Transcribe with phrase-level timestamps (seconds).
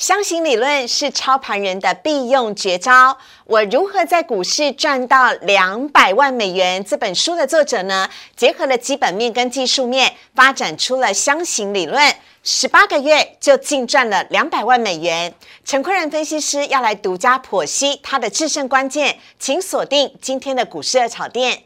[0.00, 3.18] 箱型理论是操盘人的必用绝招。
[3.44, 6.82] 我如何在股市赚到两百万美元？
[6.82, 15.34] 这本书的作者呢，结合了基本面跟技术面，发展出了箱型理论，十八个月就净赚了两百万美元。
[15.66, 21.64] 陈坤仁分析师要来独家剖析他的制胜关键，请锁定今天的股市二炒店。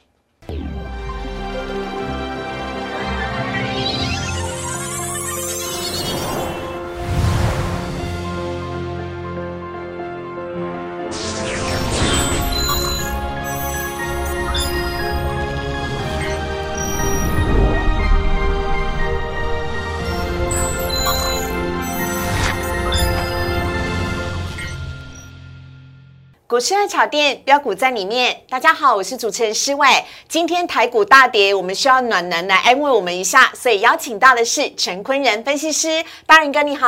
[26.55, 29.89] 股市爱炒店标股在里面，大家好，我是主持人施伟。
[30.29, 36.87] 今天台股大跌，我们需要暖男来安慰我们一下，所以邀请到的是陈坤仁分析师，大仁哥你好，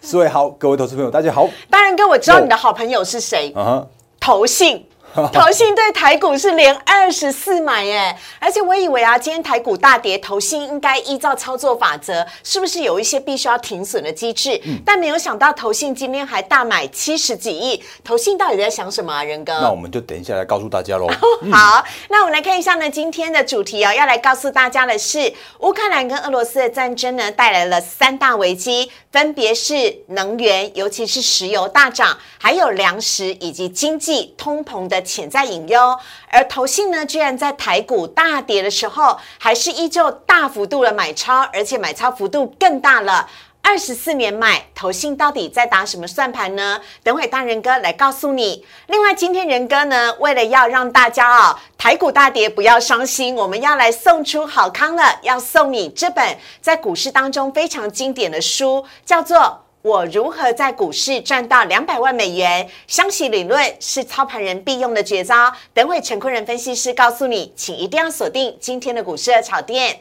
[0.00, 1.46] 施伟好，各位投资朋友大家好。
[1.68, 3.86] 大仁哥，我知道你的好朋友是谁，啊哈，
[4.18, 4.86] 投信。
[5.32, 14.60] 投信对台股是连二十四买耶，而且我以为啊，今天台股大跌，投信应该依照操作法则，是不是有一些必须要停损的机制？
[14.86, 19.24] 但没有想到投信今天还大买七十几亿，投信到底在想什么啊？
[19.24, 21.08] 仁哥，那我们就等一下来告诉大家喽。
[21.50, 34.99] 好，那我们来看一下呢，今天的主题哦，要来告诉大家的是，乌克兰跟俄罗斯的战争呢，带来了三大危机，分别是能源，尤其是石油大涨，还有粮食以及经济通膨的。
[35.02, 35.98] 潜在隐忧，
[36.28, 43.28] 而投信呢，居然在台股大跌的时候，还是依旧大幅度的买超，而且买超幅度更大了。
[43.62, 46.80] 二十四年买，投信到底在打什么算盘呢？
[47.02, 48.64] 等会大人哥来告诉你。
[48.86, 59.66] 另外，今天仁哥呢，为了要让大家哦，台股大跌不要伤心，我们要来送出好康了，要送你这本在股市当中非常经典的书，叫做。
[59.82, 62.68] 我如何在股市赚到两百万美元？
[62.86, 65.50] 相信理论是操盘人必用的绝招。
[65.72, 70.00] 等会陈坤仁分析师告诉你，请一定要锁定今天的股市的炒店。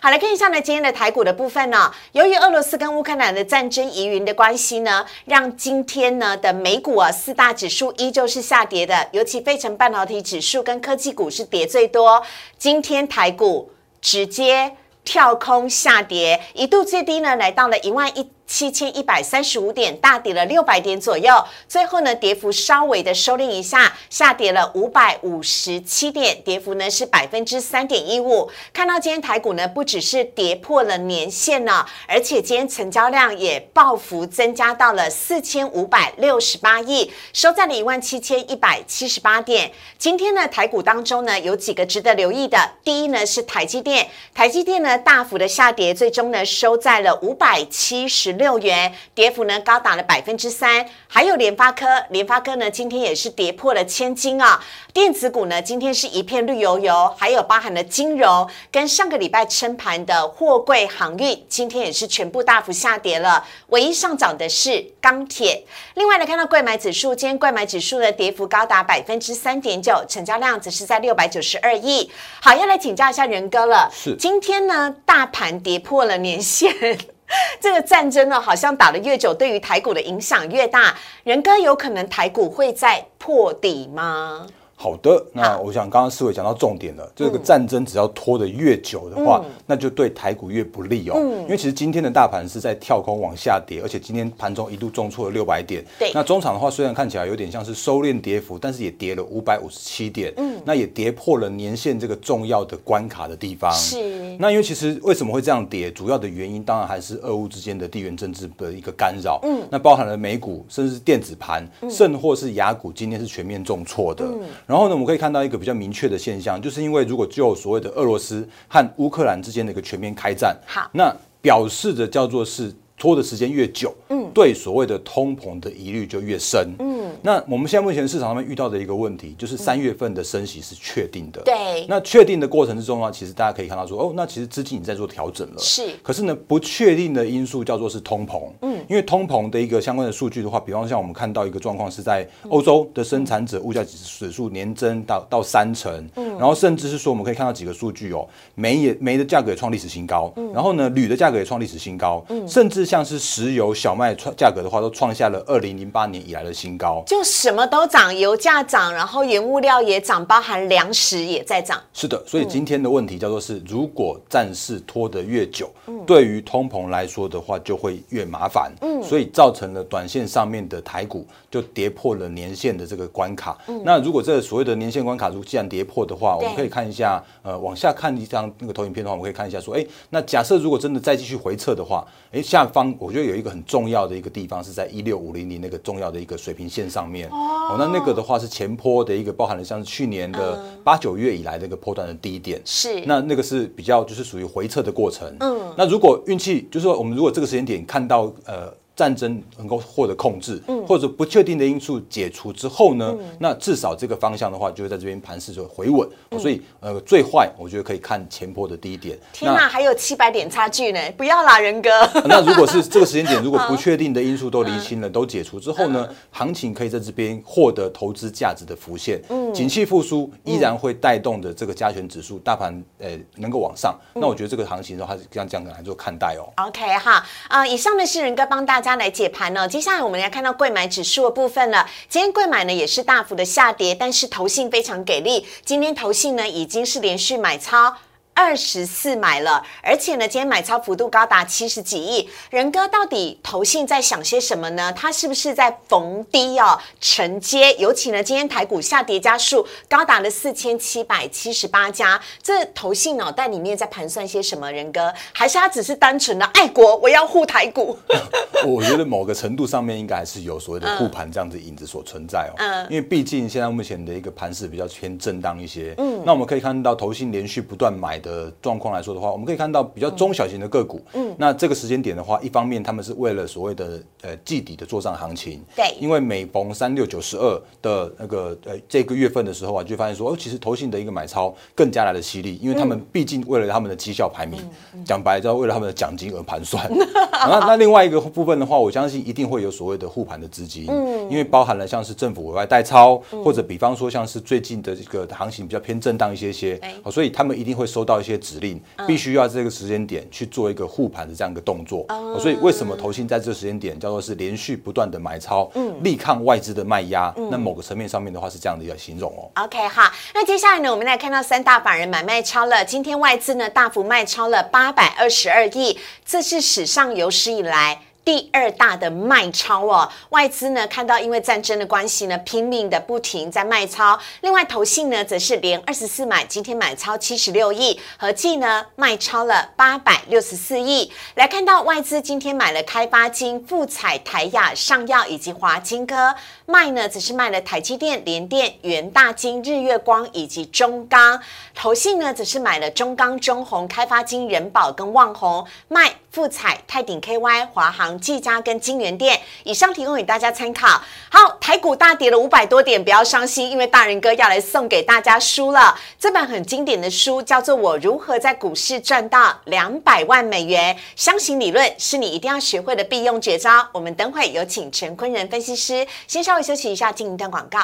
[0.00, 1.92] 好，来看一下呢，今天的台股的部分呢。
[2.12, 12.22] 由于俄罗斯跟乌克兰的战争疑云的关系呢，让今天呢的美股啊四大指数依旧是下跌的，尤其费城半导体指数跟科技股是跌最多。
[12.56, 13.70] 今天台股
[14.00, 14.74] 直接
[15.04, 18.30] 跳空下跌，一度最低呢来到了一万一。
[18.48, 21.30] 七千一百三十五点，大跌了六百点左右。
[21.68, 28.50] 最后呢，跌幅稍微的收敛一下，下跌了五百五十七点，跌幅呢是百分之三点一五。
[28.72, 39.70] 看到今天台股呢，不只是跌破了年线呢，而且今天成交量也爆幅增加到了四千五百六十八亿，收在了一万七千一百七十八点。
[39.98, 42.58] 今天呢，台股当中呢，有几个值得留意的。
[42.82, 48.37] 第一呢是台积电，台积电呢大幅的下跌，最终呢收在了五百七十。
[48.38, 50.88] 六元，跌幅呢高达了百分之三。
[51.06, 54.64] 还有联发科，联发科呢今天也是跌破了千金啊。
[54.94, 63.44] 电子股呢今天是一片绿油油，还有包含了金融跟上个礼拜撑盘的货柜航运，今天也是全部大幅下跌了。
[63.68, 65.64] 唯一上涨的是钢铁。
[65.94, 72.10] 另外呢，看到贵买指数，今天贵买指数的跌幅高达百分之三点九，成交量则是在六百九十二亿。
[72.40, 73.90] 好，要来请教一下仁哥了。
[73.92, 77.17] 是，今天呢大盘跌破了年线。
[77.60, 80.94] 这个战争呢，好像打得越久，对于台股的影响越大。
[81.24, 84.46] 仁哥，有可能台股会在破底吗？
[84.80, 91.18] 好的，那我想刚刚思伟讲到重点了，这个战争只要拖得越久的话，那就对台股越不利哦。
[91.42, 95.84] 因为其实今天的大盘是在跳空往下跌，而且今天盘中一度重挫了六百点。
[95.98, 100.32] 对，那中场的话虽然看起来有点像是收敛跌幅，但是也跌了五百五十七点。
[100.36, 103.72] 嗯，那也跌破了年线这个重要的关卡的地方。
[103.72, 104.36] 是。
[104.38, 109.40] 那因为其实为什么会这样跌，主要的原因当然还是俄乌之间的地缘政治的一个干扰。
[109.42, 114.24] 嗯，那包含了美股，甚至是电子盘，甚或是雅股，今天是全面重挫的。
[114.68, 127.10] 然后呢，我们可以看到一个比较明确的现象，就是因为如果就所谓的俄罗斯和乌克兰之间的一个全面开战，好，那表示的叫做是拖的时间越久，嗯，对所谓的通膨的疑虑就越深，嗯。
[127.22, 131.40] 那我们现在目前市场上面遇到的一个问题，就是三月份的升息是确定的。
[131.42, 131.86] 对。
[131.88, 135.58] 那确定的过程之中呢，其实大家可以看到说，哦，那其实资金已经在做调整了。
[135.58, 135.90] 是。
[136.02, 138.42] 可是呢，不确定的因素叫做是通膨。
[138.62, 138.78] 嗯。
[138.88, 146.08] 因为通膨的一个相关的数据的话，比方像我们看到一个状况是在欧洲的生产者物价指数年增到到三成。
[146.16, 146.30] 嗯。
[146.38, 150.32] 然后甚至是说，我们可以看到几个数据哦，煤也煤的价格也创历史新高。
[150.36, 150.52] 嗯。
[150.52, 152.24] 然后呢，铝的价格也创历史新高。
[152.28, 152.46] 嗯。
[152.48, 157.02] 甚至像是石油、小麦创价格的话，都创下了二零零八年以来的新高。
[157.06, 161.78] 就什么都涨，油价涨，然后原物料也涨，包含粮食也在涨。
[161.92, 165.70] 是的，所以今天的问题叫做是，如果战事拖得越久，
[166.06, 168.72] 对于通膨来说的话，就会越麻烦。
[168.80, 173.58] 嗯，所以造成了短线上面的台股就跌破了年线的这个关卡。
[173.84, 187.28] 那如果这所谓的年线关卡如既然跌破的话，我们可以看一下，呃，往下看一张那个投影片的话，我们可以看一下说，哎，那假设如果真的再继续回撤的话，哎，下方我觉得有一个很重要的一个地方是在一六五零零那个重要的一个水平线上面。
[187.30, 192.60] 哦，那那个的话是前坡的一个包含了像是去年的八九月以来的一个波段的低点。
[192.64, 195.36] 是，那那个是比较就是属于回撤的过程。
[195.40, 198.72] 嗯，那如果运气就是说我们如果这个时间点看到呃。
[198.98, 206.08] 战争能够获得控制，或者不确定的因素解除之后呢，那至少这个方向的话，就会在这边盘势就回稳。
[206.36, 209.16] 所以，呃，最坏我觉得可以看前坡的低点。
[209.32, 210.98] 天哪，还有七百点差距呢！
[211.16, 211.88] 不要啦，仁哥。
[212.24, 219.22] 那如果是这个时间点， 如果不确定的因素都厘清了，都解除之后呢，行情可以在这边获得投资价值的浮现。
[219.28, 223.96] 嗯，景气复苏依然会带动的这个加权指数大盘，呃，能够往上。
[224.14, 226.50] 那我觉得这个行情的话，是这样这样来做看待哦。
[226.66, 228.87] OK 哈，啊，以上的是仁哥帮大家。
[228.88, 231.86] 家来解盘呢，接下来我们来看到贵买指数的部分了。
[232.08, 237.94] 今天贵买呢也是大幅的下跌，但是投信非常给力，今天投信呢已经是连续买超。
[238.38, 242.30] 二十四买了，而且呢，今天买超幅度高达七十几亿。
[242.50, 244.92] 仁哥到底投信在想些什么呢？
[244.92, 247.74] 他是不是在逢低哦承接？
[247.78, 254.70] 尤其呢，今天台股下跌家数高达了四千七百七十八家，这投信脑袋里面在盘算些什么？
[254.70, 257.98] 仁哥，还是他只是单纯的爱国，我要护台股？
[258.64, 262.54] 我觉得某个程度上面应该还是有所谓的护盘这样子影子所存在哦。
[262.58, 265.92] 嗯，因为毕竟现在目前的一个盘势比较偏震荡一些。
[265.98, 268.27] 嗯，那我们可以看到投信连续不断买的。
[268.28, 284.60] 的状况来说的话，我们可以看到比较中小型的个股，嗯，那这个时间点的话，一方面他们是为了所谓的呃季底的做账行情，对，因为每逢三六九十二的那个呃这个月份的时候啊，就发现说哦，其实投信的一个买超更加来的犀利，因为他们毕竟为了他们的绩效排名，
[285.04, 286.86] 讲白了，为了他们的奖金而盘算。
[287.32, 298.17] 那那另外一个部分的话，我相信一定会有所谓的护盘的资金，嗯，因为包含了像是政府委外代抄，或者比方说像是最近的这个行情比较偏震荡一些些，好，所以他们一定会收到。
[298.20, 302.06] 一些指令必须要这个时间点去做一个护盘的这样一个动作，
[302.38, 307.32] 所以为什么投信在这个时间点叫做是连续不断的买超，嗯，力抗外资的卖压？
[307.50, 309.64] 那某个层面上面的话是这样的一个形容哦。
[309.64, 318.00] OK 好，那接下来呢，我们来看到三大法人买卖超了，今天外资呢大幅卖超了八百二十二亿，这是史上有史以来。
[318.28, 324.20] 第二大的卖超哦，外资呢看到因为战争的关系呢，拼命的不停在卖超。
[324.42, 331.10] 另外投信呢则是连二十四买，今天买超七十六亿，合计呢卖超了八百六十四亿。
[331.36, 336.34] 来看到外资今天买了开发金、富彩、台亚、上药以及华金科，
[336.66, 341.40] 卖呢则是卖了台积电、联电、元大金、日月光以及中钢。
[341.74, 348.16] 投信呢则是买了中钢、中红、开发金、人保跟旺宏，卖富彩、泰鼎 KY、华航。
[348.20, 351.02] 技嘉跟金源店以上提供给大家参考。
[351.32, 355.98] 好，台股大跌了五百多点，不要伤心，因为大人哥要来送给大家书了。
[356.16, 363.88] 这本很经典的书叫做《我如何在股市赚到两百万美元》，箱型理论是你一定要学会的必用绝招。
[363.92, 367.80] 我们等会有请陈坤仁分析师先稍微休息一下，进一段广告。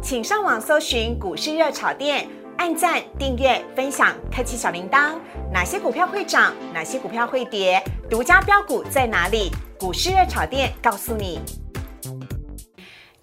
[0.00, 2.28] 请上网搜寻股市热炒店。
[2.62, 5.14] 按赞、订阅、分享，开启小铃铛。
[5.52, 6.54] 哪些股票会涨？
[6.72, 7.82] 哪些股票会跌？
[8.08, 9.50] 独家标股在哪里？
[9.76, 11.40] 股市热炒店告诉你。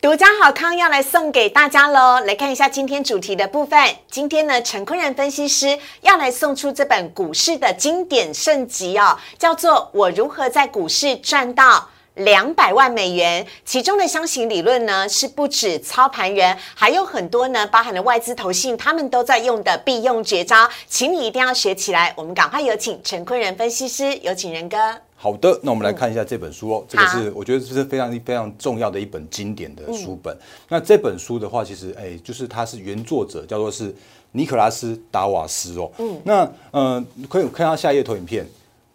[0.02, 2.20] 独家好康要来送给大家喽！
[2.20, 3.82] 来看一下今天主题的部分。
[4.12, 11.80] 今天呢，陈坤仁分析师要来送出这本股市的经典圣集哦，叫做《我如何在股市赚到》。
[12.20, 22.14] 两百万美元，其中的箱型理论呢，是不止操盘人，还有很多呢，包含了外资投信，他们都在用的必用绝招，请你一定要学起来。
[22.18, 24.78] 我们赶快有请陈坤仁分析师，有请仁哥。
[25.16, 30.38] 好的，那我们来看一下这本书哦，这个是我觉得这是非常非常重要的一本经典的书本。
[30.70, 33.94] 那这本书的话，其实哎，就是它是原作者叫做是
[34.32, 35.92] 尼可拉斯达瓦斯哦。
[35.98, 38.46] 嗯，那嗯，可以看到下一页投影片。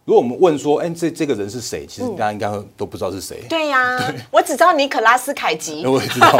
[0.05, 1.83] 如果我们问说，哎，这这个人是谁？
[1.87, 2.47] 其实大家应该
[2.77, 3.43] 都不知道是谁。
[3.49, 5.83] 对呀，我只知道尼可拉斯凯奇。
[5.87, 6.37] 我也知道。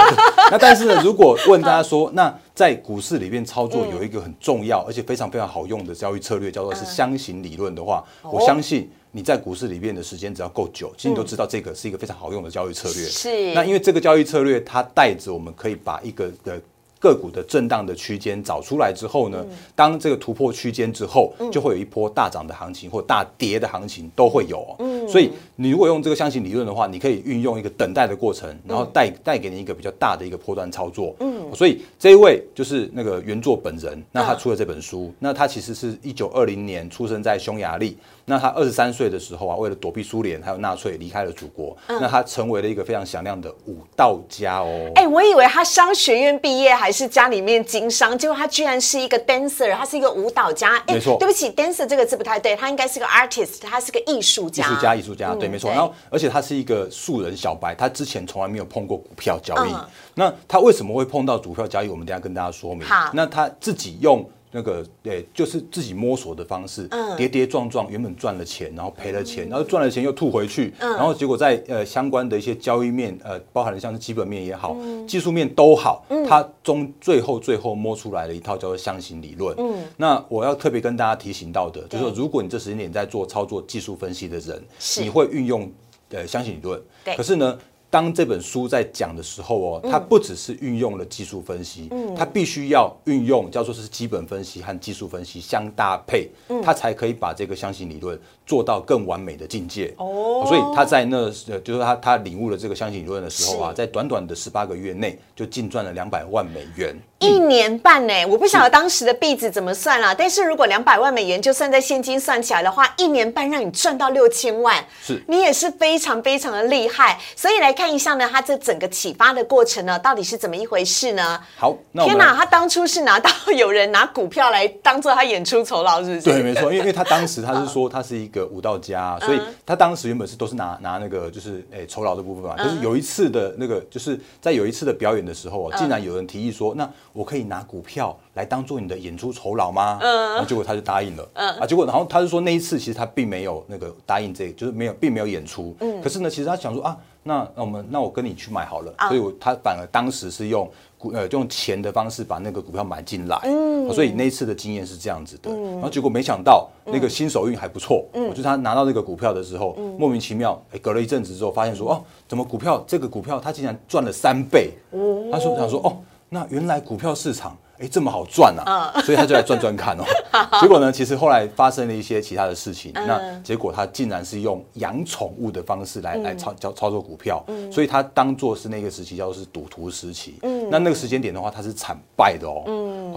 [0.52, 13.04] 那但是呢，如果问大家说，那在股市里面操作有一个很重要而且非常非常好用的交易策略，叫做是箱型理论的话，我相信你在股市里面的时间只要够久，其实你都知道这个是一个非常好用的交易策略。
[13.04, 13.52] 是。
[13.56, 16.62] 那因为这个交易策略，它带着我们可以把一个的。
[17.00, 24.76] 个股的震荡的区间找出来之后呢，当这个突破区间之后，就会有一波大涨的行情或大跌的行情都会有。
[24.80, 31.16] 嗯，所以你如果用这个箱型理论的话，你可以运用一个等待的过程，然后带带给你一个比较大的一个波段操作。
[31.20, 37.98] 嗯，所以这一位就是那个原作本人，那他出了这本书，那他其实是一九二零年出生在匈牙利。
[38.28, 41.78] 那他二十三岁的时候啊，为了躲避苏联还有纳粹，离开了祖国。
[41.88, 44.90] 那他成为了一个非常响亮的武道家哦。
[44.96, 50.84] 哎，我以为他商学院毕业，还是家里面经商，结果他居然是一个 dancer，他是一个舞蹈家。
[50.88, 54.66] 没错，对不起，dancer 这个字不太对，他应该是个 artist，他是个艺术家。
[54.66, 55.70] 艺术家，艺术家，对，没错。
[55.70, 59.72] 然后，而且他是一个素人小白，他之前从来没有碰过股票交易。
[60.16, 61.88] 那他为什么会碰到股票交易？
[61.88, 62.88] 我们等下跟大家说明。
[62.88, 64.28] 好，那他自己用。
[64.56, 74.74] 那个对，就是自己摸索的方式，跌跌撞撞，原本赚了钱，然后赔了钱，然后赚了钱又吐回去，然后结果在呃相关的一些交易面，呃，包含了像是基本面也好，
[75.06, 79.54] 技术面都好，它中最后最后摸出来了一套叫做箱形理论。
[79.60, 84.64] 嗯，那我要特别跟大家提醒到的，就是说，如果你这时间点在做操作技术分析的人，
[85.02, 85.70] 你会运用
[86.12, 86.82] 呃箱型理论，
[87.18, 87.60] 可是呢？
[87.96, 96.28] 当这本书在讲的时候哦，它不只是运用了技术分析，它必须要运用叫做是基本分析和技术分析相搭配，
[96.62, 99.94] 它才可以把这个相信理论做到更完美的境界。
[99.98, 106.94] 哦，所以他在那呃，就是他他领悟了这个相信理论的时候啊，在短短的十八个月内就净赚了两百万美元。
[107.26, 117.20] 一年半呢，我不晓得当时的币值怎么算啊，但是如果两百万美元就算在现金算起来的话，一年半让你赚到六千万，是你也是非常非常的厉害。
[117.36, 121.40] 所以来看一下呢，他这整个启发的过程呢，到底是怎么一回事呢？
[121.58, 126.22] 好，天哪，他当初是拿到有人拿股票来当做他演出酬劳，是不是？
[126.22, 132.56] 对，没错，因为因为他当时 他是说他是一个舞蹈家，所以他当时原本是都是拿拿那个就是诶酬劳的部分嘛。
[132.56, 139.98] 可是有一次的那个就是在有一次的表演的时候，竟然有人提议说，那我可以拿股票来当做你的演出酬劳吗？
[140.02, 141.26] 嗯，然后结果他就答应了。
[141.34, 145.74] 嗯啊，结果然后他就说那一次其实他并没有那个答应这，就是没有并没有演出。
[145.80, 148.94] 嗯，可是呢，其实他想说啊，那那我们那我跟你去买好了。
[149.08, 153.40] 所以我他反而当时是用股呃用钱的方式把那个股票买进来。
[153.46, 155.50] 嗯，所以那一次的经验是这样子的。
[155.50, 158.06] 嗯，然后结果没想到那个新手运还不错。
[158.12, 164.72] 嗯，就是他拿到那个股票的时候，莫名其妙，哎，隔了一阵子之后发现说哦，怎么股票这个股票他竟然赚了三倍？
[164.92, 165.96] 哦，他说想说哦。
[166.36, 170.04] 那原来股票市场哎这么好赚啊，所以他就来赚赚看哦。
[170.62, 172.92] 结果呢，其实后来发生了一些其他的事情。
[172.94, 180.36] 那结果他竟然是用养宠物的方式来来操操操作股票，所以他当做是那个时期叫做是赌徒时期。
[180.70, 182.64] 那那个时间点的话，他是惨败的哦。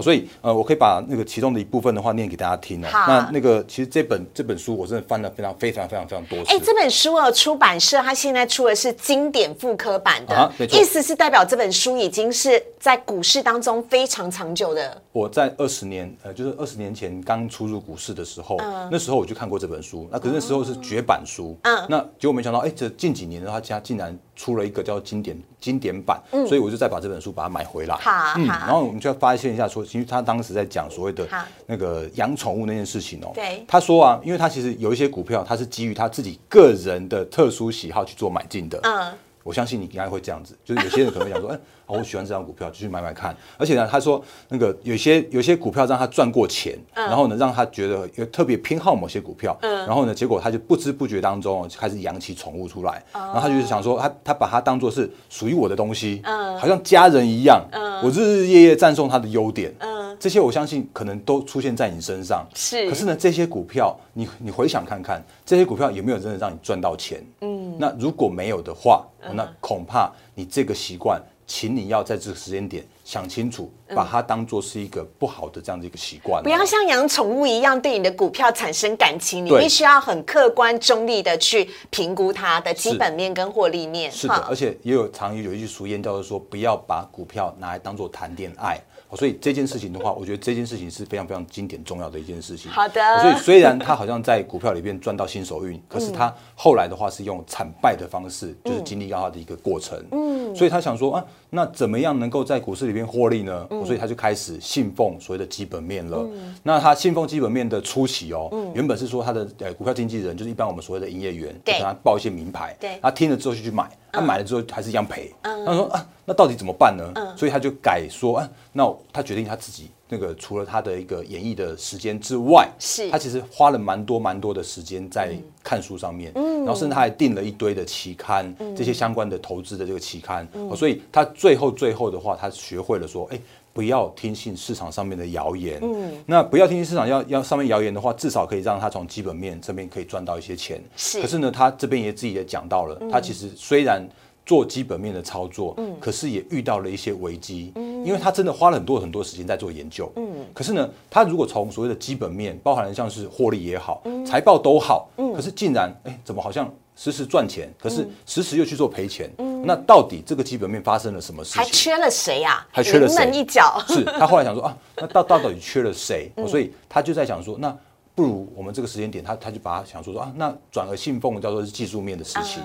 [0.03, 2.88] 所以呃，我可以把那个其中的一部分的话念给大家听哦。
[2.93, 6.53] 那那个其实这本这本书我真的翻了非常非常非常非常多次。
[6.53, 12.97] 哎，这本书哦，出版社他现在出的是经典复刻版的，意思是代表这本书已经是在。
[13.09, 15.02] 股市当中非常长久的。
[15.12, 18.57] 我在二十年，呃，就是二十年前刚出入股市的时候，
[18.90, 20.09] 那时候我就看过这本书。
[20.11, 27.95] 那可是那时候是绝版书，嗯，那结果没想到，哎，这近几年的话，家竟然出了一个叫经典经典版，所以我就再把这本书把它买回来。
[27.97, 31.28] 好，嗯，然后我们就要发现一下，说其实他当时在讲所谓的
[31.67, 33.31] 那个养宠物那件事情哦。
[33.35, 38.81] 对，他说啊，因为他其实有一些股票，他是基于他自己个人的特殊喜好去做买进的。
[38.83, 41.59] 嗯，我相信你应该会这样子，就是有些人可能会讲说，哎。
[41.88, 43.35] 我喜欢这张股票，就去买买看。
[43.57, 53.02] 而且呢，他说那个有些有些股票让他赚过钱，然后呢，让他觉得有特别偏好某些股票，然后呢，结果他就不知不觉当中开始养起宠物出来。
[53.14, 56.21] 然后他就是想说，他他把它当做是属于我的东西，
[56.61, 57.66] 好像家人一样。
[58.02, 59.75] 我日日夜夜赞颂它的优点。
[60.18, 62.46] 这些我相信可能都出现在你身上。
[62.54, 62.88] 是。
[62.88, 67.25] 可是呢，这些股票，你你回想看看，这些股票有没有真的让你赚到钱？
[67.40, 67.76] 嗯。
[67.78, 71.20] 那如果没有的话，那恐怕你这个习惯。
[71.50, 79.45] 请你要在这个时间点想清楚，把它当做是一个不好的这样的一个习惯，不要像养宠物一样对你的股票产生感情。
[79.45, 84.11] 你必须要很客观中立的去评估它的基本面跟获利面。
[84.11, 88.78] 是的，而且也有常有一句俗谚叫做说，不要把股票拿来当做谈恋爱。
[89.16, 92.71] 所以这件事情的话，我觉得这件事情是非常非常经典重要的一件事情。
[92.71, 93.00] 好的。
[93.23, 99.99] 所以虽然他好像在股票里面赚到新手运，可是他后来的话是用惨败的方式，就是经历到他的一个过程。
[100.11, 100.54] 嗯。
[100.54, 103.66] 所以他想说啊，那怎么样能够在股市里面获利呢？
[103.85, 106.26] 所以他就开始信奉所谓的基本面了。
[106.62, 113.88] 那他信奉基本面的初期哦，原本是说他的呃股票经纪人就是一般我们所谓的营业员，给他报一些名牌，对，他听了之后就去买。
[114.11, 117.12] 他买了之后还是一样赔，他说啊，那到底怎么办呢？
[117.37, 123.11] 所以他就改说啊，那他决定他自己那个除了他的一个演绎的时间之外，是。
[123.11, 133.38] 他其实花了蛮多蛮多的时间在看书上面，然后甚至他还订了一堆的期刊，这些相关的投资的这个期刊，所以他最后最后的话，他学会了说，哎。
[133.78, 135.78] 不要听信市场上面的谣言。
[135.80, 140.82] 嗯，那不要听信市场要要上面谣言的话，至少可以让他从基本面这边可以赚到一些钱。
[140.97, 141.23] 是。
[141.23, 144.04] 可是呢，他这边也自己也讲到了，他其实虽然
[144.44, 147.70] 做基本面的操作，嗯，可是也遇到了一些危机。
[147.76, 148.04] 嗯。
[148.04, 150.11] 因因为他真的花了很多很多时间在做研究。
[150.16, 159.31] 嗯，可是呢，他如果从所谓的基本面，包含了像是获利也好，财报都好，可是竟然哎，怎么好像时时赚钱，可是时时又去做赔钱？
[159.64, 161.62] 那到底这个基本面发生了什么事情？
[161.62, 162.67] 还缺了谁呀？
[162.73, 163.31] 还缺了谁？
[163.31, 163.81] 一脚。
[163.87, 166.28] 是他后来想说啊，那到到底缺了谁？
[166.49, 167.75] 所以他就在想说那。
[168.18, 172.58] 不如我们这个时间点，他他就把他想说说啊，那转而信奉叫做是技术面的时期，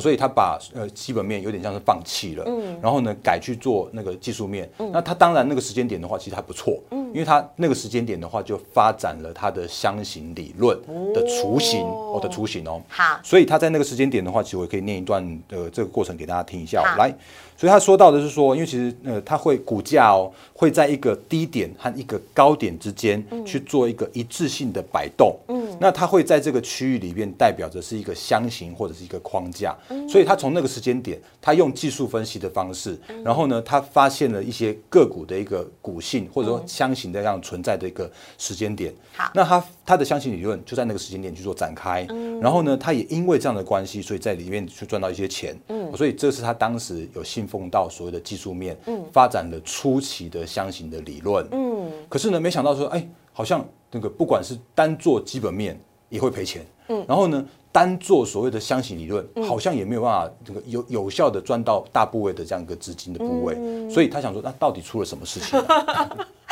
[0.00, 2.44] 所以他把呃基本面有点像是放弃了，
[2.82, 4.68] 然后呢改去做那个技术面。
[4.92, 10.76] 那他当然那个时间点的话，其实还不错，因为他那个时间点的话就发展了他的箱型理论
[11.14, 12.82] 的雏形哦的雏形哦。
[12.88, 17.14] 好，所以他在那个时间点的话，其实我可以念一段呃这个过程给大家听一下，来。
[17.58, 25.38] 所以他说到的是说，因为其实呃，他会股价哦，会在一个低点和一个高点之间去做一个一致性的摆动。
[25.80, 29.74] 那它会在这个区域里面代表着是一个箱型或者是一个框架。
[29.88, 38.94] 嗯，所以他从那个时间点，他用技术分析的方式，然后呢，他发现了一些个股的一个股性或者说箱型的这样存在的一个时间点。
[39.16, 42.06] 好，那他他的箱型理论就在那个时间点去做展开。
[42.10, 45.58] 嗯，然后呢，他也因为这样的关系，所以在里面去赚到一些钱。
[45.68, 47.46] 嗯，所以这是他当时有信。
[47.46, 55.65] 奉到所谓的技术面，嗯，发展了初期的箱型的理论，嗯，可是呢，没想到说，哎，好像那个不管是单做基本面
[56.08, 63.54] 也会赔钱，嗯，然后呢，单做所谓的箱型理论，好像也没有办法这个有有效的赚到大部位的这样一个资金的部位，
[63.90, 65.60] 所以他想说，那到底出了什么事情？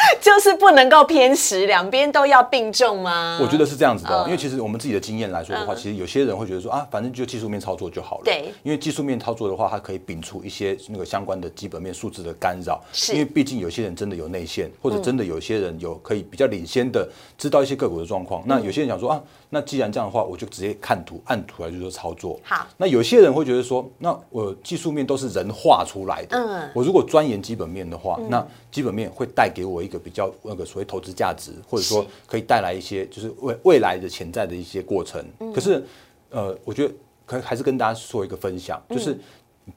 [0.20, 3.38] 就是不能够偏食，两边都要并重吗？
[3.40, 8.24] 我觉得是这样子的，因为其实我们自己的经验来说的话，其实有些人会觉得说啊，反正就技术面操作就好了。
[8.24, 12.82] 对，因为技术面操作的话，它可以摒除一些那个相关的基本面数字的干扰。
[12.92, 18.42] 是，因为毕竟有些人真的有内线，或者真的有些人有可以比较领先的知道一些个股的状况。
[18.46, 19.20] 那有些人想说啊，
[19.50, 22.38] 那既然这样的话，我就直接看图按图来就说操作。
[22.42, 26.36] 好，那有些人会觉得说，那我技术面都是人画出来的。
[26.36, 30.64] 嗯，我如果钻研基本面的话，那基本面会带给我一个比较那个。
[30.74, 35.24] 所谓投资价值，或者说可以带来一些就是未未来的潜在的一些过程。
[35.54, 35.84] 可是，
[36.30, 39.16] 呃，我觉得可还是跟大家做一个分享，就是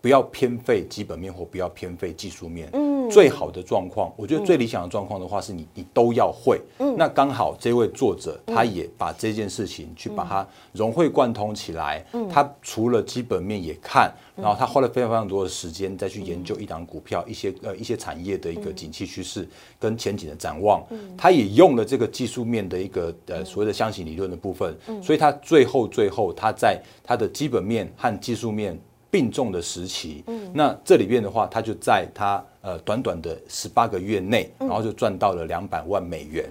[0.01, 2.70] 不要偏废基本面或不要偏废技术面。
[2.74, 6.62] 嗯，最好的状况，我觉得最理想的状况的话，是你你都要会。
[6.79, 12.05] 嗯，那刚好这位作者他也把这件事情去把它融会贯通起来。
[12.14, 14.14] 嗯，他除了基本面也看。
[14.40, 20.85] 然后他花了非常非常多的时间再去研究一档股票一些呃一些产业的一个景气趋势跟前景的展望，
[21.18, 36.46] 他也用了这个技术面的一个呃所谓的箱型理论的部分，所以他最后最后他在他的基本面和技术面并重的时期，那这里边的话，他就在他呃短短的十八个月内，然后就赚到了两百万美元。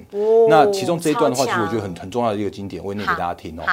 [0.48, 3.64] 那其中这一段的话，其实我觉得很很重要的一个经典，我念给大家听哦。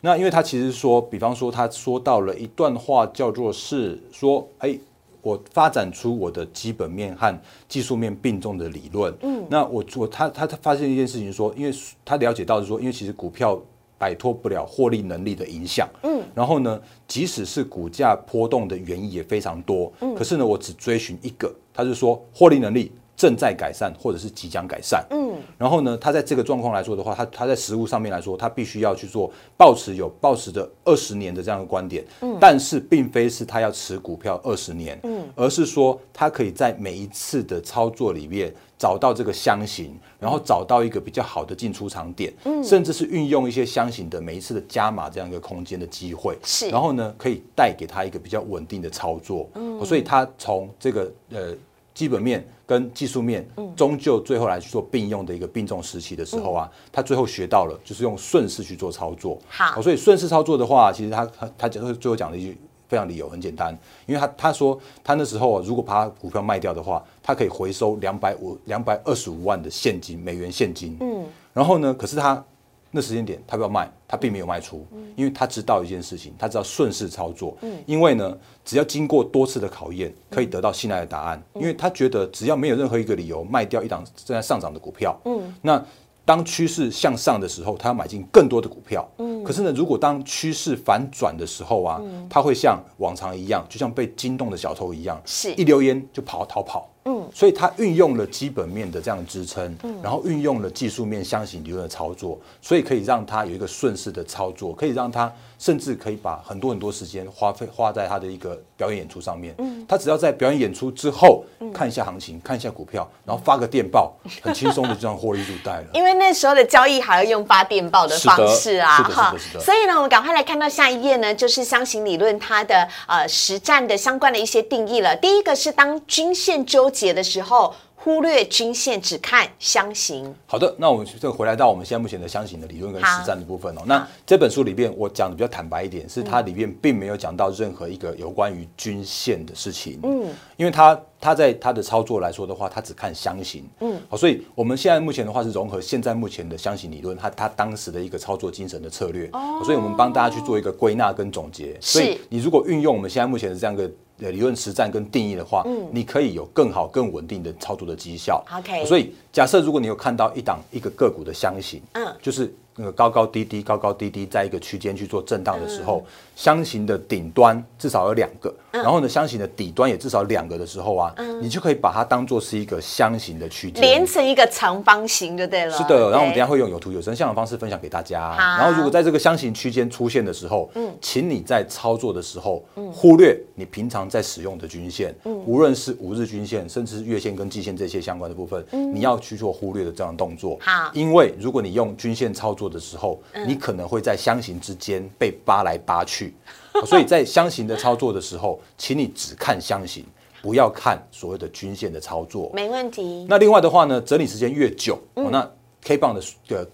[0.00, 4.78] 那因为他其实说，比方说他说到了一段话，叫做是说，哎，
[5.20, 7.38] 我发展出我的基本面和
[7.68, 9.12] 技术面并重的理论。
[9.20, 13.60] 嗯，那我我他他他发现一件事情，说，因为他了解到是说，因为其实股票
[14.00, 15.86] 摆脱不了获利能力的影响。
[16.02, 19.92] 嗯，然后呢，即使是股价波动的原因也非常多。
[20.00, 22.90] 嗯，可是呢，我只追寻一个，他是说获利能力。
[23.16, 25.06] 正在改善，或者是即将改善。
[25.10, 32.02] 嗯，然后呢，他在这个状况来说的话，他他在实物上面来说，他必须要去做保持有保持着二十年的这样的观点。
[32.22, 49.46] 嗯，但是并非是他要持股票二十年，嗯，而是说他可以在每一次的操作里面找到这个箱型，然后找到一个比较好的进出场点，嗯，甚至是运用一些箱型的每一次的加码这样一个空间的机会，是，然后呢，可以带给他一个比较稳定的操作。
[49.54, 51.54] 嗯，所以他从这个呃。
[51.92, 59.36] 基本面跟技术面，终究最后来去做并用的一个并重时期的时候啊，他最后学到了就是用顺势去做操作。
[59.48, 62.56] 好，所以顺势操作的话，其实他他他最后最后讲了一句
[62.90, 63.72] 非常理由很简单，
[64.04, 70.96] 因为他他说他那时候如果把股票卖掉的话，他可以回收两百五两百二十五万的现金美元现金。
[71.00, 71.24] 嗯，
[71.54, 72.44] 然后呢，可是他。
[72.92, 85.80] 那时间点，他不要卖，他并没有卖出，因为他知道一件事情，他知道顺势操作，嗯因为呢，只要经过多次的考验，可以得到信赖的答案，因为他觉得只要没有任何一个理由卖掉一档正在上涨的股票，嗯那。
[86.30, 89.04] 当趋势向上的时候，他要买进更多的股票。
[89.18, 96.88] 嗯，可是呢，如果当趋势反转的时候啊，他会像往常一样，就像被惊动的小偷一样，是一溜烟就跑逃跑。
[97.06, 105.32] 嗯，所以他运用了基本面的这样支撑，然后运用了技术面相形理论的操作，所以可以让他有一个顺势的操作，可以让他。
[105.60, 109.54] 甚至可以把很多很多时间花费花在他的一个表演演出上面。
[109.58, 115.86] 嗯，他只要在表演演出之后看一下行情，看一下股票，然后发个电报， 很轻松的就这样获利入袋了。
[115.92, 119.32] 因为那时候的交易还要用发电报的方式啊，哈。
[119.60, 125.14] 所以呢，我们赶快来看到下一页呢，就是箱型理论它的呃实战的相关的一些定义了。
[125.14, 127.20] 第一个是当均线纠结的。
[127.20, 130.34] 的时候忽略均线，只看箱型。
[130.46, 133.82] 好的，那我们就回来到我们现在目前的箱型的理论跟实战的部分哦。
[133.84, 140.00] 那这本书里面我讲的比较坦白一点，是它里面并没有讲到任何一个有关于均线的事情。
[140.02, 143.68] 嗯，因为它它在它的操作来说的话，它只看箱型。
[143.80, 149.28] 嗯，好，所以我们现在目前的话是融合现在目前的箱型理论，它它当时的一个操作精神的策略。
[149.34, 151.76] 哦，所以我们帮大家去做一个归纳跟总结。
[151.82, 153.92] 所以你如果运用我们现在目前的这样一个。
[154.20, 158.44] 呃，理论实战跟定义的话，嗯，你可以有更好、更稳定的操作的绩效。
[158.58, 162.06] OK 所以假设如果你有看到一档一个个股的箱型，嗯。
[162.20, 175.76] 就是那个高高低低、高高低低，在一个区间去做震荡的时嗯候，箱型的顶端至少有两个，然后呢，箱型的底端也至少两个的时候啊，你就可以把它当做是一个箱型的区间，嗯连成一个长方形就对了。
[175.76, 178.32] 是的，然后我们等下会用有图有真相的方式分享给大家。
[178.32, 178.38] 好。
[178.38, 185.14] 然后如果在这个箱型区间出现的时候，嗯，请你在操作的时候，忽略你平常在使用的均线，
[185.44, 188.64] 无论是五日均线，甚至是月线跟季线这些相关的部分，
[188.94, 190.56] 你要去做忽略的这样的动作。
[190.62, 190.90] 好。
[190.94, 196.34] 因为如果你用均线操作的时候，你可能会在箱型之间被扒来扒去，
[196.86, 200.06] 所以在箱型的操作的时候，请你只看箱型，
[200.40, 202.50] 不要看所谓的均线的操作。
[202.54, 203.26] 没问题。
[203.28, 205.50] 那另外的话呢，整理时间越久，哦，那
[205.82, 206.70] K 棒的的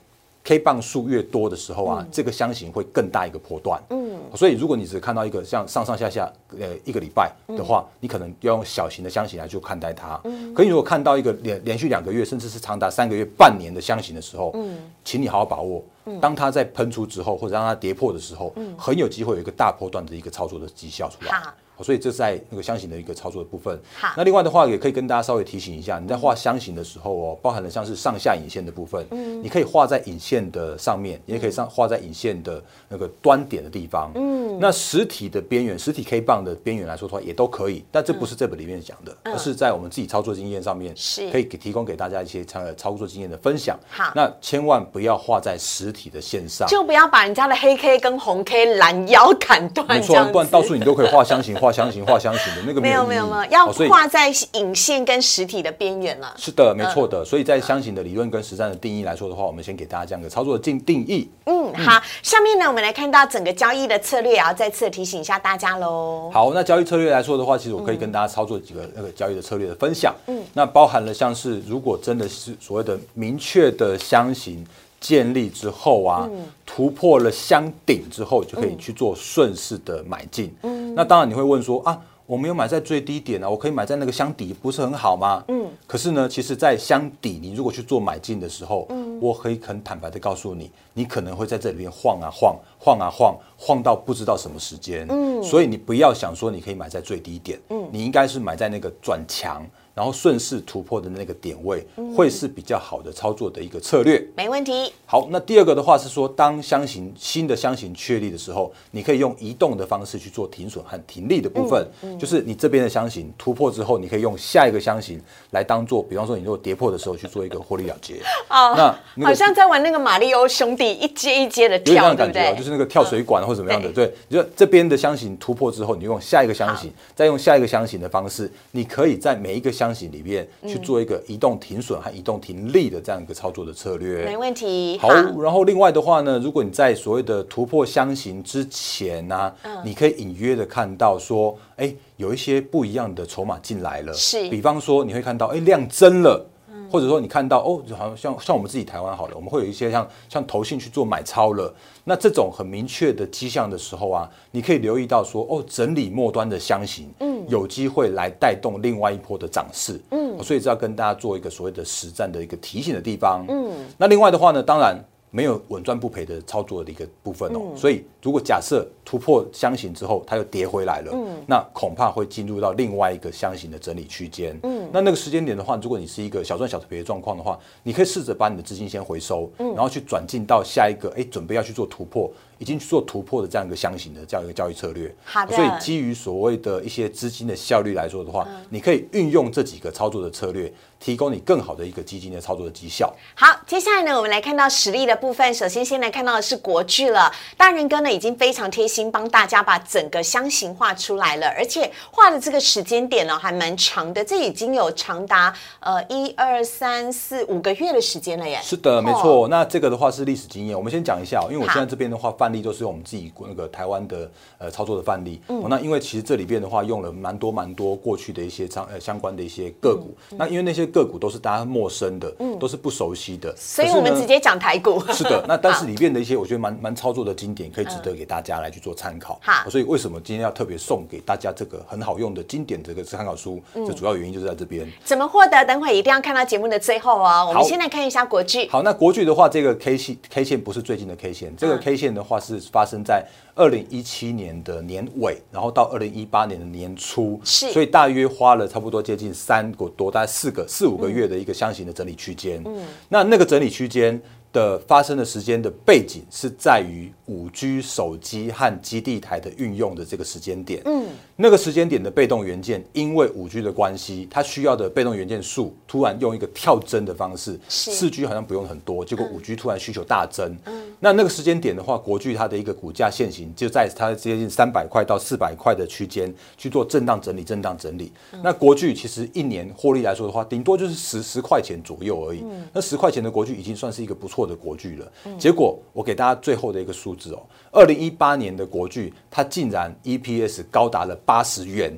[0.47, 3.83] K 棒数越多的时候啊，这个箱型会更大一个波段。
[3.91, 10.21] 嗯，所以如果你只看到一个像上上下下呃一个礼拜的话，你可能要用小型的箱型来去看待它。
[10.23, 15.83] 嗯，可你如果看到一个连连续两个月，甚至是长达三个月、半年的箱型的时候，嗯，请你好好把握。
[16.21, 18.75] 当它在喷出之后，或者让它跌破的时候，嗯。
[18.79, 21.33] 很有机会有一个大波段的一个操作的绩效出来。
[21.33, 23.79] 好所以这是在那个箱型的一个操作的部分。
[23.95, 41.31] 好那另外的话，也可以跟大家稍微提醒一下，你在画箱型的时候哦，包含了像是上下影线的部分，嗯，你可以画在影线的上面，也可以上画在影线的那个端点的地方，嗯，那实体的边缘，实体 K 棒的边缘来说的话，也都可以，但这不是这本里面讲的，而是在我们自己操作经验上面，是。
[41.31, 43.79] 可以给提供给大家一些操操作经验的分享。
[43.91, 46.69] 好那千万不要画在实体的线上。
[46.69, 56.35] 就不要把人家的黑 K 跟红 K 拦腰砍断，没错不然到处你都可以画箱型、 画箱型、画箱型的那个没有没有没有，要画在影线跟实体的边缘了。
[56.37, 57.25] 是的，没错的。
[57.25, 61.29] 所以在箱型的理论跟实战的定义来说的话，我们先给大家这样一个操作的定定义。
[61.47, 66.31] 嗯，好，下面呢，我们来看到整个交易的策略，也要再次提醒一下大家喽。
[66.33, 70.15] 好，那交易策略来说的话，其实我可以跟大家操作几个那个交易的策略的分享。
[70.27, 74.67] 嗯，那包含了像是如果真的是所谓的明确的箱型
[75.01, 76.29] 建立之后啊，
[76.65, 80.55] 突破了箱顶之后，就可以去做顺势的买进。
[80.63, 82.01] 嗯，那当然你会问说啊。
[82.27, 85.45] 我没有买在最低点啊，我可以买在那个箱底，不是很好吗？
[85.47, 85.65] 嗯。
[85.87, 95.07] 可是呢，其实，在箱底，你如果去做买进的时候，嗯，我可以很坦白的告诉你，你可能会在这里面晃啊晃，晃啊晃，晃到不知道什么时间。
[95.09, 95.41] 嗯。
[95.41, 99.65] 所以你不要想说你可以买在最低点，嗯，你应该是买在那个转强，
[99.97, 101.83] 然后顺势突破的那个点位，
[102.15, 104.23] 会是比较好的操作的一个策略。
[104.37, 104.93] 没问题。
[105.07, 115.19] 好，那第二个的话是说，当箱型新的箱型确立的时候，你可以用移动的方式去做停损和停利的部分，就是你这边的箱型突破之后，你可以用下一个箱型
[115.53, 118.17] 来当做，比方说你如果跌破的时候去做一个获利了结。
[118.51, 122.55] 哦，那那个好像在玩那个马里奥兄弟一阶一阶的跳，感觉？
[122.55, 123.89] 就是那个跳水管或者怎么样的。
[123.93, 134.25] 对对，你就这边的箱型突破之后，你用下一个箱型，再用下一个箱型的方式，你可以在每一个箱型里面去做一个移动停损和移动停利的这样一个操作的策略。
[134.25, 134.99] 没问题。
[134.99, 135.09] 好，
[135.41, 144.13] 然后另外的话呢，如果你在所谓的突破箱型之前呢、嗯你可以隐约的看到说，哎，有一些不一样的筹码进来了。
[144.13, 146.45] 是比方说你会看到，哎，量增了。
[146.89, 151.75] 或者说你看到哦，好像像像我们自己台湾好了，我们会有一些像像投信去做买超了，
[152.09, 164.97] 那这种很明确的迹象的时候啊，你可以留意到说哦，整理末端的箱型，嗯，有机会来带动另外一波的涨势，嗯，所以这要跟大家做一个所谓的实战的一个提醒的地方，嗯，那另外的话呢，当然。
[165.31, 171.13] 没有稳赚不赔的操作的一个部分哦，所以如果假设突破箱型之后，它又跌回来了，
[171.47, 174.59] 那恐怕会进入到另外一个箱型的整理区间。
[174.63, 185.15] 嗯，那那个时间点的话，如果你是一个小赚小赔的状况的话，你可以试着把你的资金先回收，然后去转进到下一个，哎，准备要去做突破，已经去做突破的这样一个箱型的这样一个交易策略。
[185.25, 193.15] 好的所以基于所谓的一些资金的效率来说的话，你可以运用这几个操作的策略，提供你更好的一个基金的操作的绩效。
[193.35, 195.53] 好，接下来呢，我们来看到实力的部分。
[195.53, 197.31] 首先，先来看到的是国巨了。
[197.57, 208.59] 大人哥呢，已经非常贴心，帮大家把整个箱型画出来了，而且画的这个时间点呢，还蛮长的，这已经有长达呃一二三四五个月的时间了耶。
[208.63, 209.49] 是的，没哦错。
[209.49, 215.41] 那这个的话是历史经验，我们先讲一下哦，因为我现在这边的话范范例都是用我们自己那个台湾的呃操作的范例。
[215.49, 225.01] 哦，那因为其实这里边的话用了蛮多蛮多过去的一些相呃相关的一些个股，那因为那些个股都是大家陌生的，都是不熟悉的，所以我们直接讲台股。
[225.13, 229.41] 是的， 那但是里面的一些我觉得蛮蛮操作的经典，可以值得给大家来去做参考。
[229.43, 233.61] 好所以为什么今天要特别送给大家这个很好用的经典这个参考书？
[233.75, 234.89] 这主要原因就是在这边。
[235.05, 235.65] 怎么获得？
[235.65, 237.47] 等会一定要看到节目的最后哦。
[237.49, 238.69] 我们先来看一下国剧。
[238.69, 252.63] 好，那国剧的话，这个 K 线 K 线不是最近的 K 线，这个嗯 K 线的话是发生在二零一七年的年尾，然后到二零一八年的年初，是所以大约花了差不多接近三个多，大概四个四五个月的一个箱型的整理区间。
[252.65, 254.21] 嗯，那那个整理区间。
[254.57, 260.81] 的发生的时间的背景是在于五 G 手机和基地台的运用的这个时间点。
[260.87, 270.57] 嗯，那个时间点的被动元件，因为五 G 的关系，它需要的被动元件数突然用一个跳增的方式，是四 G 好像不用很多，结果五 G 突然需求大增。
[270.65, 278.11] 嗯那那个时间点的话，国巨它的一个股价现行就在它接近三百块到四百块的区间去做震荡整理，震荡整理。
[278.43, 282.43] 那国巨其实一年获利来说的话，顶多就是十十块钱左右而已。
[282.73, 285.13] 那十块钱的国巨已经算是一个不错的国巨了。
[285.39, 291.93] 结果我给大家最后的一个数字哦，二零一八年的国巨它竟然 EPS 高达了八十元，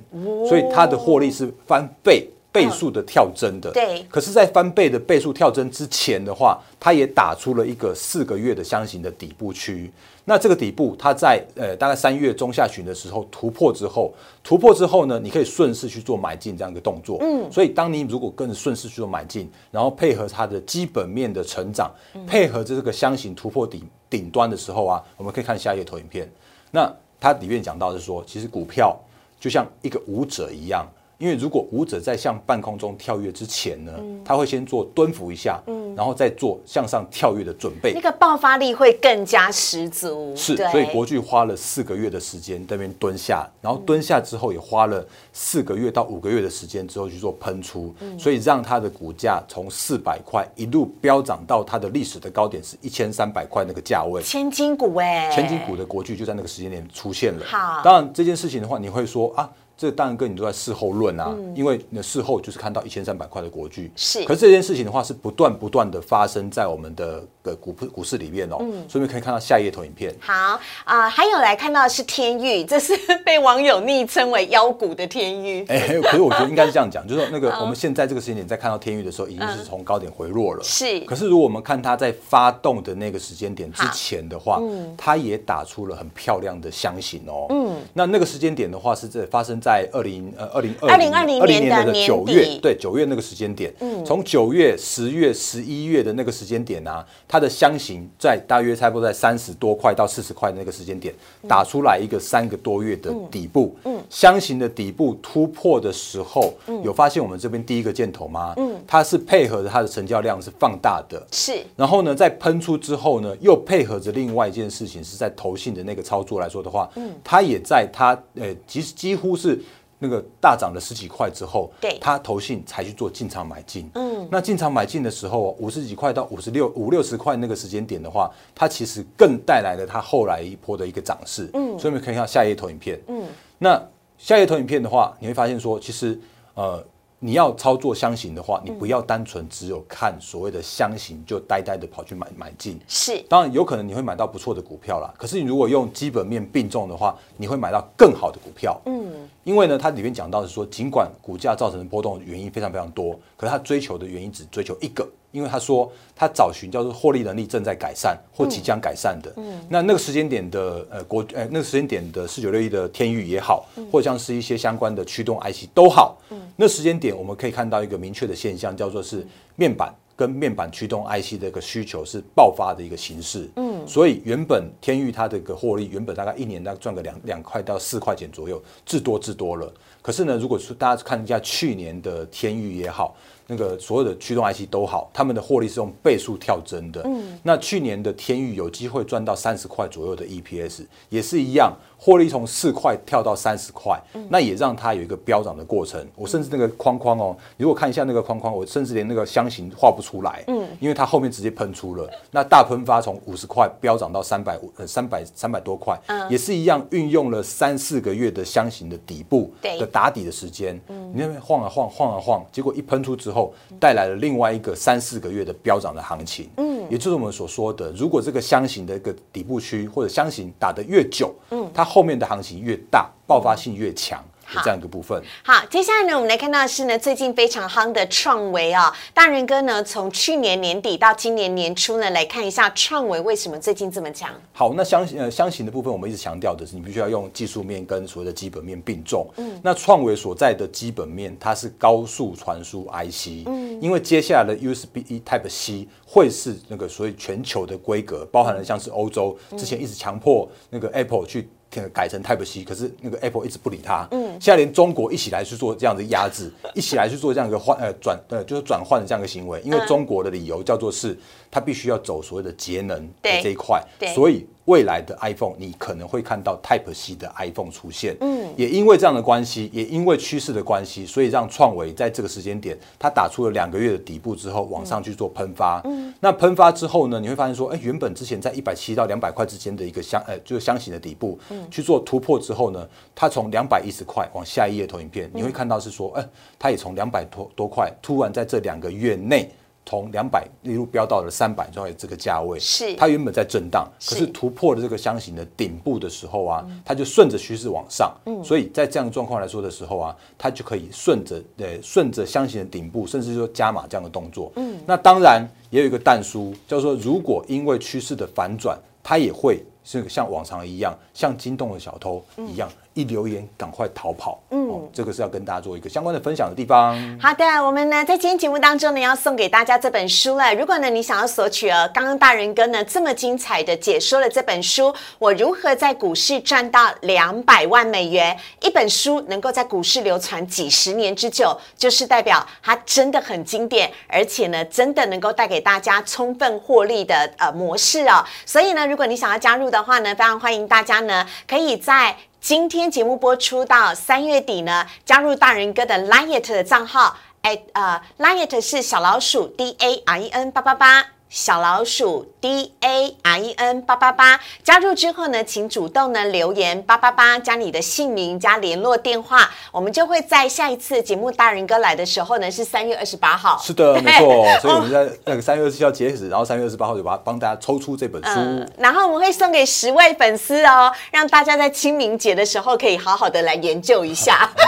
[0.48, 2.28] 所以它的获利是翻倍。
[2.58, 9.90] 倍数的跳增的，对可是，在翻倍的倍数跳增之前的话，它也打出了一个四个月的箱型的底部区。
[10.24, 14.12] 那这个底部，它在呃大概三月中下旬的时候突破之后，
[14.44, 17.16] 突破之后呢，你可以顺势去做买进这样一个动作。
[17.22, 21.90] 嗯，所以当你如果跟着顺势去做买进，然后配合它的基本面的成长，
[22.26, 26.30] 配合着这个箱型突破顶顶端的时候啊，我们可以看下一页投影片。
[26.70, 28.94] 那它里面讲到是说，其实股票
[29.40, 30.86] 就像一个舞者一样。
[31.18, 33.92] 因为如果舞者在向半空中跳跃之前呢，
[34.24, 35.60] 他会先做蹲伏一下，
[35.96, 38.00] 然后再做向上跳跃的准备那。
[38.00, 40.32] 个爆发力会更加十足。
[40.36, 54.22] 是，所以国剧花了四个月的时间在那边蹲下，然后蹲下之后也花了四个月到五个月的时间之后去做喷出，所以让它的股价从四百块一路飙涨到它的历史的高点是一千三百块那个价位。
[54.22, 57.44] 千金股哎，千金股的国剧就在那个时间点出现了。
[57.44, 63.84] 好当然这件事情的话，你会说啊，这当然跟你都在事后论啊，因为你的事后就是看到一千三百块的国巨。
[63.84, 68.58] 嗯是可是这件事情的话是不断不断的发生在我们的的股股市里面哦。
[68.60, 70.14] 嗯所以可以看到下一页投影片。
[70.20, 72.92] 好啊、还有来看到的是天域， 这是
[73.24, 75.64] 被网友昵称为妖股的天域。
[75.68, 80.62] 哎、可是我觉得应该是这样讲， 就是说那个我们现在这个时间点在看到天域的时候，已经是从高点回落了。
[80.62, 84.60] 是可是如果我们看它在发动的那个时间点之前的话，
[84.96, 87.46] 它也打出了很漂亮的箱型哦。
[87.50, 93.72] 嗯，那那个时间点的话是在发生在二零呃二零二零二零年的年九月，对九月那个时间点。
[93.80, 101.14] 嗯，从九月、十月、十一月的那个时间点啊，它的箱型在大约差不多在三十多块到四十块的那个时间点，
[101.46, 103.76] 打出来一个三个多月的底部。
[103.84, 108.54] 嗯，箱型的底部突破的时候，有发现我们这边第一个箭头吗？
[108.56, 111.26] 嗯，它是配合着它的成交量是放大的。
[111.32, 119.58] 是然后呢，在喷出之后呢，又配合着另外一件事情，是在投信的那个操作来说的话，嗯，它也在它呃，其实几乎是
[119.98, 121.98] 那个大涨了十几块之后，对。
[122.00, 133.26] 它投信才去做进场买进，嗯，那进场买进的时候，五十几块到五十六五六十块那个时间点的话，它其实更带来了它后来一波的一个涨势，嗯，所以我们可以看下一页投影片，嗯，
[133.58, 133.82] 那
[134.16, 136.18] 下一页投影片的话，你会发现说，其实
[136.54, 136.84] 呃。
[137.20, 143.20] 你要操作箱型的话，你不要单纯只有看所谓的箱型就呆呆的跑去买买进，是。
[143.28, 148.80] 当然有可能你会买到不错的股票啦，可是你如果用基本面并重的话，你会买到更好的股票。
[148.86, 159.32] 嗯，因为呢，它里面讲到是说，尽管股价造成的波动原因非常非常多，可是它追求的原因只追求一个，因为他说他找寻叫做获利能力正在改善或即将改善的。
[159.36, 166.18] 嗯，那那个时间点的呃国呃那个时间点的四九六一的天域也好，或像是一些相关的驱动 IC 都好。
[166.30, 169.94] 嗯，那时间点我们可以看到一个明确的现象，叫做是面板。
[170.18, 179.72] 跟面板驱动 IC 的一个需求是爆发的一个形式，嗯，所以原本天域它的一个获利，原本大概一年大概赚个两两块到四块钱左右，至多至多了。
[180.02, 183.14] 可是呢，如果是大家看一下去年的天域也好，
[183.50, 187.02] 那个所有的驱动 IC 都好，他们的获利是用倍数跳增的。
[187.06, 196.06] 嗯，那去年的天域有机会赚到三十块左右的 EPS，也是一样，获利从四块跳到三十块，那也让它有一个飙涨的过程。
[196.14, 209.78] 我甚至那个框框哦，你如果看一下那个框框，我甚至连那个箱型画不出来，嗯，因为它后面直接喷出了，那大喷发从五十块飙涨到三百五呃三百三百多块，也是一样运用了三四个月的箱型的底部对。
[209.78, 213.37] 的打底的时间，你那边晃啊晃，晃啊晃，结果一喷出之后，
[213.78, 216.48] 带来了另外一个三四个月的飙涨的行情。
[216.56, 224.24] 嗯，也就是我们所说的，如果这个箱型的一个底部区或者箱型打得越久，嗯，它后面的行情越大，爆发性越强。
[224.62, 225.22] 这样一个部分。
[225.44, 234.30] 好，接下来呢，我们来看到的是呢，最近非常夯的创维啊，大人哥呢，从去年年底到今年年初呢，来看一下创维为什么最近这么强。
[234.52, 239.28] 好，那相呃相形的部分，我们一直强调的是，你必须要用技术面跟所谓的基本面并重。
[239.36, 243.46] 嗯，那创维所在的基本面，它是高速传输 IC。
[243.46, 251.48] 嗯，因为接下来的 USB Type C 会是那个所谓全球的规格，包含了像是欧洲之前一直强迫那个 Apple 去。
[251.92, 254.08] 改成 Type C，可是那个 Apple 一直不理他。
[254.10, 261.16] 嗯，现在连中国一起来去做这样的压制，一起来去做这样一个换呃转呃就是转换的这样一个行为，因为中国的理由叫做是
[261.50, 263.82] 它必须要走所谓的节能的这一块，
[264.14, 264.46] 所以。
[264.68, 268.14] 未来的 iPhone，你可能会看到 Type C 的 iPhone 出现。
[268.20, 275.80] 嗯，也因为这样的关系，也因为趋势的关系，所以让创维在这个时间点，它打出了两个月的底部之后，往上去做喷发。
[275.86, 281.38] 嗯，那喷发之后呢，你会发现说，哎，原本之前在一百七到两百块之间的一个箱，呃，就是箱型的底部，
[281.70, 289.50] 去做突破之后呢，它从两百一十块往下一页投影片，你会看到是说，哎，它也从两百多多块，突然在这两个月内。
[289.88, 304.52] 从两百一路飙到了三百左右这个价位，是它原本在震荡，可是突破了这个箱型的顶部的时候啊，它就顺着趋势往上，所以在这样的状况来说的时候啊，它就可以顺着呃顺着箱型的顶部，甚至说加码这样的动作。
[304.56, 312.68] 嗯，那当然也有一个淡书，叫做如果因为趋势的反转，它也会是像往常一样，像惊动的小偷一样。
[312.98, 314.40] 一留言，赶快逃跑。
[314.50, 316.96] 嗯，这个是要跟大家做一个相关的分享的地方。
[317.20, 320.52] 好的，我们呢在今天节目当中呢要送给大家这本书了。
[320.52, 328.36] 如果呢你想要索取呃刚刚大人哥呢这么精彩的解说了这本书，我如何在股市赚到两百万美元？
[328.62, 338.24] 一本书能够在股市流传几十年之久，就是代表它真的很经典，而且呢真的能够带给大家充分获利的呃模式哦。
[338.44, 342.16] 所以呢，如果你想要加入的话呢，非常欢迎大家呢可以在。
[342.40, 351.17] 今天节目播出到三月底呢，加入大人哥的 Liet 的账号，哎呃，Liet 是小老鼠 D A R E N 八八八。
[351.28, 363.60] 小老鼠 D A R E N 八八八加入之后呢，请主动呢留言八八八加你的姓名加联络电话，我们就会在下一次节目大人哥来的时候呢，是三月二十八号。
[363.62, 364.46] 是的，没错。
[364.62, 374.50] 所以我们在那个三月二十七号截止，然后三月二十八号就把帮大家抽出这本书，然后我们会送给十位粉丝哦，让大家在清明节的时候可以好好的来研究一下。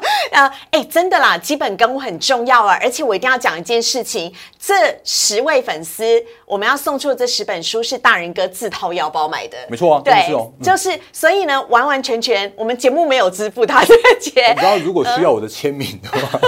[0.32, 5.99] 啊，哎，真的啦，基本功很重要啊，而且我一定要讲一件事情，这十位粉丝。
[6.46, 10.26] 我们要送出的这十本书是大人哥自掏腰包买的，没错啊，对，
[10.62, 14.54] 就是所以呢，完完全全我们节目没有支付他的钱。
[14.54, 16.40] 你知道如果需要我的签名的话，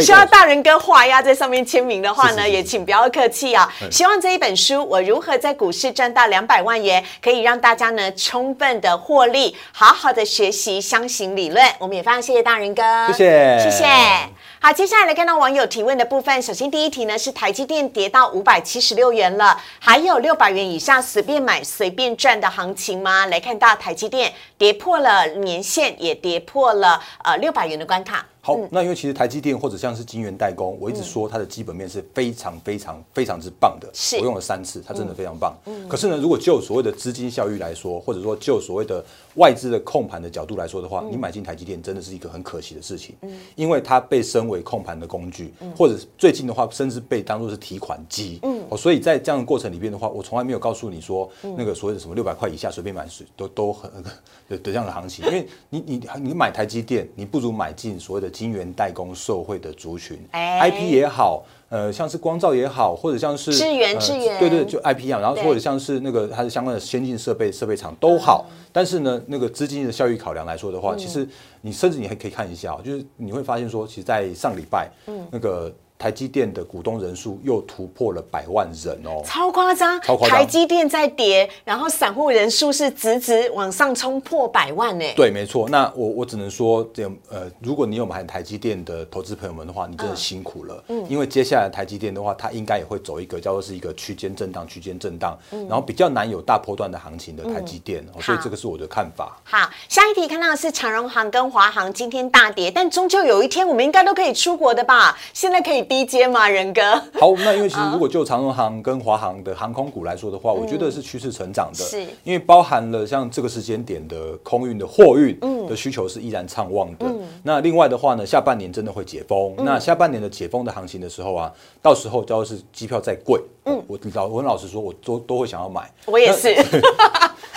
[0.00, 3.72] 需要大人哥画押在上面签名的话呢，也请不要客气啊。
[3.90, 11.64] 希望这一本书《我如何在股市赚到两百万元》可以让大家呢充分的获利，好好的学习箱型理论。
[11.78, 14.35] 我们也非常谢谢大人哥，谢谢，谢谢。
[14.58, 16.42] 好，接下来来看到网友提问的部分。
[16.42, 23.26] 首先，第一题呢是台积电跌到五百七十六元了，还有六百元以下随便买随便赚的行情吗？
[23.26, 28.26] 来看到台积电跌破了年限，也跌破了呃六百元的关卡。
[28.46, 33.90] 好，那因为其实台积电或者像是晶圆代工，我一直说它的基本面是非常非常非常之棒的。
[33.92, 35.52] 是，我用了三次，它真的非常棒。
[35.64, 35.88] 嗯。
[35.88, 39.04] 可是呢，如果就所谓的资金效益来说，或者说就所谓的
[39.34, 43.16] 外资的控盘的角度来说的话，你买进台积电真的是一个很可惜的事情。
[43.22, 43.32] 嗯。
[43.56, 48.38] 因为它被升为控盘的工具，或者最近的话，甚至被当做是提款机。
[48.44, 48.62] 嗯。
[48.68, 53.90] 哦，所以在这样的过程里边的话，我从来没有告诉你说那个所谓的什么六百块以下随便买都都很
[54.48, 59.06] 的这样的行情，因为你你你买台积电，你不如买进所谓的晶圆代工。
[59.14, 71.26] 受惠的族群，IP 也好，呃，像是光照也好，或者像是支援支援，对对，就 IP 一样，然后或者像是那个它的相关的先进设备设备厂都好，但是呢，那个资金的效益考量来说的话，其实
[71.62, 75.72] 你甚至你还可以看一下，就是你会发现说，其实，在上礼拜，嗯，那个。
[75.98, 79.98] 台积电的股东人数又突破了百万人哦，超夸张！
[80.02, 80.36] 超夸张！
[80.36, 85.04] 台积电在跌，然后散户人数是直直往上冲破百万呢。
[85.16, 85.66] 对，没错。
[85.70, 90.84] 那我我只能说，这呃，如果你有买台积电的投资朋友们的话，你真的辛苦了。
[90.88, 91.06] 嗯。
[91.08, 98.06] 因为接下来台积电的话，它应该也会走一个叫做是一个区间震荡、区间震荡，然后比较难有大波段的行情的台积电。
[98.20, 99.40] 所以这个是我的看法。
[99.44, 105.16] 好，下一题看到的是长荣航跟华航今天大跌，但终究有一天我们应该都可以出国的吧？
[105.32, 105.85] 现在可以。
[105.88, 106.48] 低阶吗？
[106.48, 106.80] 仁哥？
[107.18, 117.06] 好，那因为其实如果就长荣航跟华航的航空股来说的话，我觉得是趋势成长的，是因为包含了像这个时间点的空运的货运的需求是依然畅旺的。
[117.42, 125.90] 那另外的话呢，下半年真的会解封，那下半年的解封的行情的时候啊，到时候只要是机票再贵，嗯，我老我很老实说，我都都会想要买。
[126.06, 126.54] 我也是。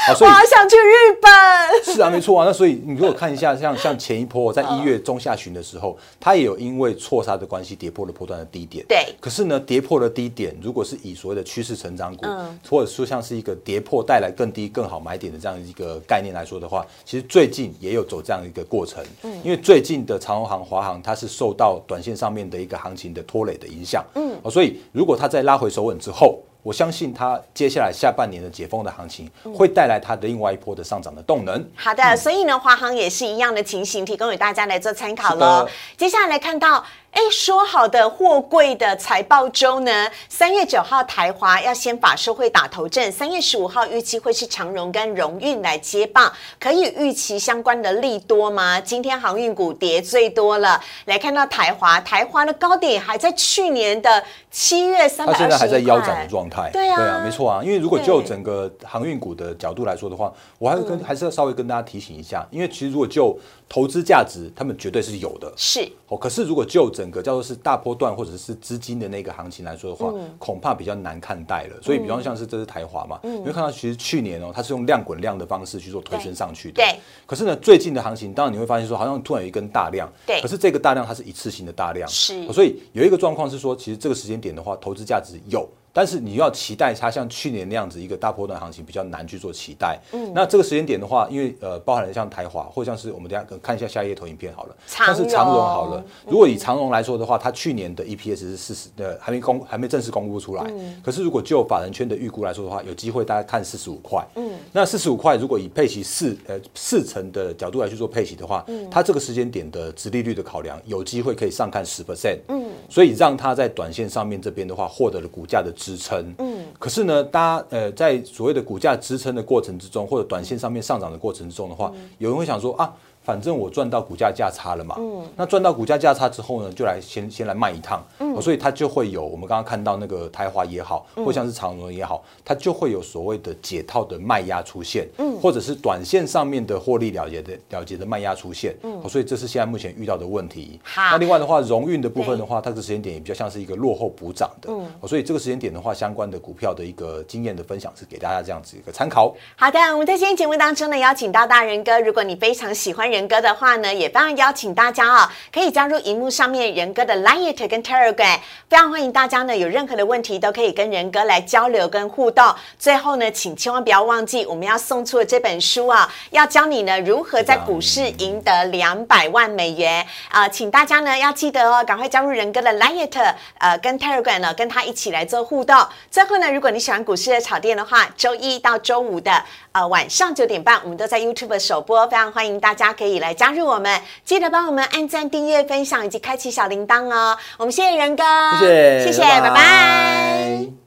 [0.09, 1.95] 好，所以我好想去日本。
[1.95, 2.45] 是啊，没错啊。
[2.45, 8.85] 那所以你如果看一下，像像前一波在一月中下旬的时候，它也有因为错杀的关系跌破了波段的低点。
[8.87, 9.13] 对。
[9.19, 12.25] 可是呢，跌破了低点，如果是以所谓的趋势成长股，
[12.69, 19.03] 或者说像是一个跌破带来更低更好买点的这样一个概念来说的话，其实最近也有走这样一个过程。
[19.23, 19.39] 嗯。
[19.43, 24.03] 因为最近的长荣航、华航，它是受到短线上面的一个行情的拖累的影响。
[24.15, 24.35] 嗯。
[24.49, 26.39] 所以如果它在拉回首稳之后，
[26.69, 31.67] 我相信它接下来下半年的解封的行情会带来它的另外一波的上涨的动能。
[31.75, 35.67] 好的，所以呢，华航也是一样的情形，提供给大家来做参考喽。
[35.97, 36.85] 接下来看到。
[37.11, 39.91] 哎，说好的货柜的财报周呢？
[40.29, 48.79] 三月九号台华要先法收会打头阵，三月十五号预期会是长荣跟荣运来接棒，可以预期相关的利多吗？
[48.79, 57.61] 今天航运股跌最多了，来看到台华，台华的高点还在去年的七月三百它现在还在腰斩的状态，对啊，对啊，没错啊。
[57.63, 63.37] 因为如果就整个航运股的角度来说的话，我还是跟还是要稍微跟大家提醒一下，因为其实如果就
[63.67, 66.17] 投资价值，他们绝对是有的，是哦。
[66.17, 71.81] 可是如果就整个叫做是大波段或者是资金的那个行情来说的话，恐怕比较难看待了。
[71.81, 76.83] 所以，比方像是这是台华嘛，你会看到其实去年哦，它是用量滚量的方式去做推升上去的。
[76.83, 76.99] 对。
[77.25, 80.11] 可是呢，最近的行情，当然你会发现说，好像突然有一根大量。
[80.27, 80.41] 对。
[80.41, 82.05] 可是这个大量它是一次性的大量。
[82.09, 82.51] 是。
[82.51, 85.65] 所以有一个状况是说，其实这个时间点的话，投资价值有。
[85.91, 89.99] 但是你要期待它像去年那样子一个大波段行情比较难去做期待。
[90.11, 96.03] 嗯，那这个时间点的话，因为呃包含了像台华或像是我们等下看一下下一页投影片好了，像是长荣好了。
[96.27, 100.63] 如果以长荣来说的话，它去年的 EPS 是四十呃，还没公还没正式公布出来。
[100.69, 101.01] 嗯。
[101.03, 104.25] 可是如果就法人圈的预估来说的话，有机会大家看四十五块。
[104.35, 104.51] 嗯。
[104.71, 112.37] 那四十五块如果以配息四呃四成的角度来去做配息的话，嗯，它这个时间点的殖利率的考量，有机会可以上看十 percent。
[112.47, 112.69] 嗯。
[112.89, 116.33] 所以让它在短线上面这边的话，获得了股价的支撑。
[116.37, 116.65] 嗯。
[116.77, 122.93] 可是呢，大家呃，在所谓的股价支撑的过程之中，或者短线上面上涨的过程之中的话，有人会想说啊。
[123.29, 140.79] 反正我赚到股价价差了嘛，嗯，那赚到股价价差之后呢，就来先先来卖一趟，嗯，所以它就会有我们刚刚看到那个台华也好，或像是长荣也好，它就会有所谓的解套的卖压出现，嗯，或者是短线上面的获利了结的了结的卖压出现，嗯，所以这是现在目前遇到的问题。
[140.81, 149.31] 好，那另外的话，荣运的部分的话，它的时间点也比较像是一个落后补涨的，嗯，所以这个时间点的话，相关的股票的一个经验的分享是给大家这样子一个参考。
[149.55, 153.89] 好的，我们在今天节目当中呢，邀请到大人哥，如果你非常喜欢人仁哥的话呢。
[153.99, 158.39] 也非常邀请大家啊，可以加入荧幕上面仁哥的 Line 跟 Telegram，
[158.69, 162.55] 非常欢迎大家呢，有任何的问题都可以跟仁哥来交流跟互动。
[162.77, 173.09] 最后呢，请千万不要忘记我们要送出的这本书啊，要教你呢如何在股市赢得两百万美元啊，请大家呢要记得哦，赶快加入仁哥的 Line
[173.57, 175.75] 呃跟 Telegram 呢，跟他一起来做互动。
[176.09, 179.43] 最后呢，如果你喜欢股市的炒店的话，周一到周五的
[179.73, 183.99] 呃晚上九点半，我们都在 YouTube 首播，非常欢迎大家可以来加入我们。
[184.23, 187.35] 记得帮我们按赞、订阅、分享以及开启小铃铛哦！
[187.57, 188.23] 我们谢谢仁哥，
[188.59, 190.78] 谢谢，谢谢，拜拜。